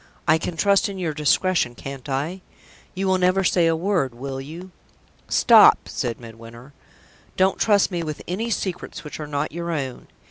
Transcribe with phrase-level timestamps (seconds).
[0.27, 2.41] I can trust in your discretion, can't I?
[2.95, 4.71] You will never say a word, will you?"
[5.29, 6.73] "Stop!" said Midwinter.
[7.37, 10.07] "Don't trust me with any secrets which are not your own.